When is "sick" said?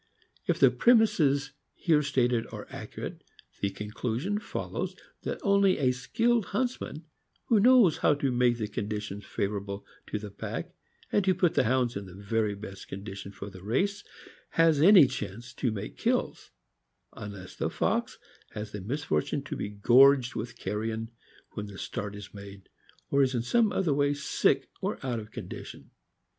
24.15-24.67